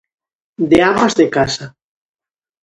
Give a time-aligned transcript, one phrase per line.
[0.71, 1.65] De amas de casa.